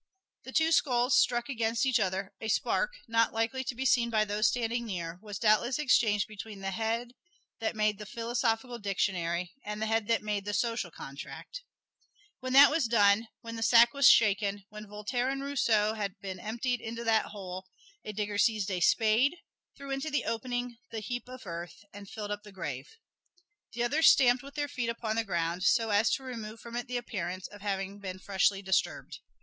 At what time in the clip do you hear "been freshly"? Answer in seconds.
27.99-28.63